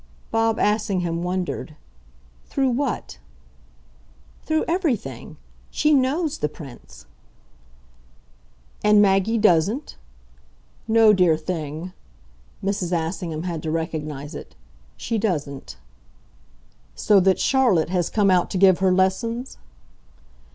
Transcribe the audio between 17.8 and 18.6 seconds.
has come out to